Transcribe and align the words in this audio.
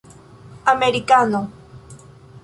amerikano 0.71 1.39